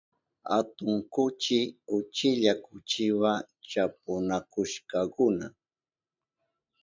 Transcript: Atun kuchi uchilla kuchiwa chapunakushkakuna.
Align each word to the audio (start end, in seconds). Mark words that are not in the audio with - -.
Atun 0.57 0.95
kuchi 1.13 1.59
uchilla 1.97 2.51
kuchiwa 2.63 3.31
chapunakushkakuna. 3.69 5.47